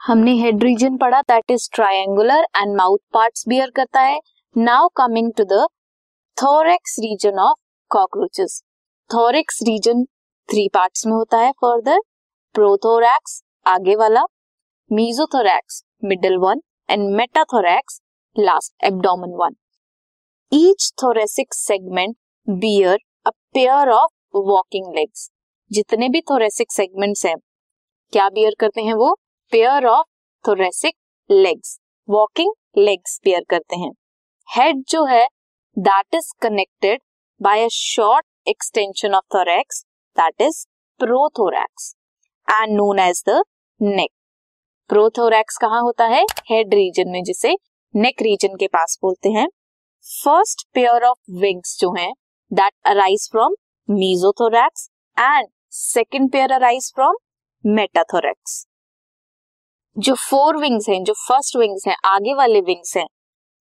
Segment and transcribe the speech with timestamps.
[0.00, 4.18] हमने head region पढ़ा that is triangular and mouth parts bear करता है।
[4.56, 5.66] Now coming to the
[6.36, 7.58] thorax region of
[7.90, 8.60] cockroaches
[9.10, 10.02] thorax region
[10.48, 12.00] three parts में होता है फर्दर
[12.54, 14.24] प्रोथोरैक्स आगे वाला
[14.90, 18.00] mesothorax middle one and metathorax
[18.36, 19.56] last abdomen one
[20.52, 22.16] each thoracic segment
[22.48, 25.30] bear a pair of walking legs
[25.70, 27.36] जितने भी thoracic segments हैं,
[28.12, 29.16] क्या beer करते हैं वो?
[29.52, 30.04] Pair of
[30.44, 30.94] thoracic
[31.30, 31.78] legs
[32.08, 33.90] walking legs pair करते हैं।
[34.48, 35.26] हेड जो है
[35.76, 37.00] that is connected
[37.40, 39.82] by a short extension of thorax
[40.16, 40.64] that is
[41.00, 41.94] prothorax
[42.48, 43.42] and known as the
[43.80, 44.10] neck
[44.90, 46.24] prothorax कहाँ होता है?
[46.50, 47.56] हेड रीजन में, जिसे
[47.94, 49.46] नेक रीजन के पास बोलते हैं।
[50.06, 52.12] फ़र्स्ट पेयर ऑफ़ विंग्स जो हैं
[52.50, 53.54] that arise from
[53.88, 57.16] mesothorax and second pair arise from
[57.64, 58.66] metathorax
[59.96, 63.06] जो फोर विंग्स हैं, जो फ़र्स्ट विंग्स हैं, आगे वाले विंग्स हैं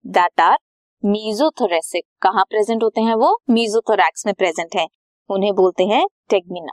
[0.05, 0.57] दैट आर
[1.03, 3.37] मीजोथोरेसिक कहाँ प्रेजेंट होते हैं वो?
[3.49, 4.87] मीजोथोरैक्स में प्रेजेंट हैं।
[5.29, 6.71] उन्हें बोलते हैं टेगमिना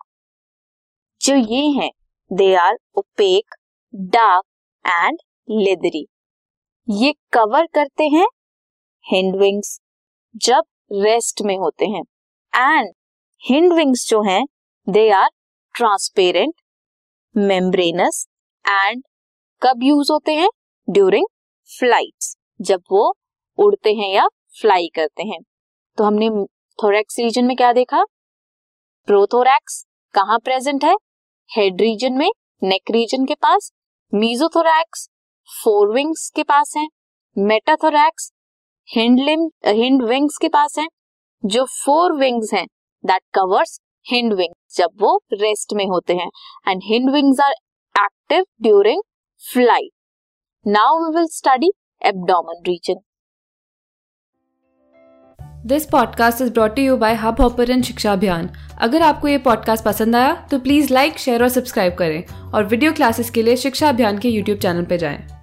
[1.21, 1.91] जो ये हैं
[2.31, 3.55] they are opaque
[3.95, 4.45] dark
[4.85, 5.19] and
[5.49, 6.07] leathery
[6.89, 8.27] ये कवर करते हैं
[9.07, 9.79] हिंड विंग्स
[10.37, 10.63] जब
[10.93, 12.03] रेस्ट में होते हैं।
[12.53, 12.93] एंड
[13.43, 14.45] हिंड विंग्स जो हैं
[14.87, 15.29] they are
[15.75, 16.55] transparent
[17.35, 18.27] membranous
[18.65, 19.03] and
[19.63, 20.49] कब यूज़ होते हैं?
[20.91, 21.27] ड्यूरिंग
[21.79, 22.25] फ़्लाइट
[22.61, 23.15] जब वो
[23.59, 24.27] उड़ते हैं या
[24.61, 25.39] फ्लाई करते हैं।
[25.99, 26.29] तो हमने
[26.79, 28.05] थोरेक्स रीजन में क्या देखा?
[29.07, 29.85] प्रोथोरैक्स
[30.15, 30.95] कहाँ प्रेजेंट है?
[31.51, 32.31] हेड रीजन में
[32.63, 33.71] नेक रीजन के पास।
[34.15, 35.09] मीजोथोरैक्स
[35.65, 36.87] फोर विंग्स के पास है।
[37.39, 38.31] मेटाथोरैक्स
[38.89, 39.21] हिंड
[39.67, 40.87] हिंड विंग्स के पास है।
[41.45, 42.67] जो फोर विंग्स हैं
[43.05, 46.31] दैट कवर्स हिंड विंग जब वो रेस्ट में होते हैं।
[46.69, 47.53] And hind wings are
[47.97, 49.03] active during
[49.43, 49.91] flight
[50.67, 51.71] now we will study
[52.03, 53.01] abdomen region
[55.67, 60.35] this podcast is brought you by Hubhopper Shiksha Abhiyan अगर आपको ये पॉडकास्ट पसंद आया
[60.51, 64.29] तो प्लीज़ लाइक शेयर और सब्सक्राइब करें और वीडियो क्लासेस के लिए शिक्षा अभियान के
[64.29, 65.36] यूट्यूब चैनल पर जाएँ।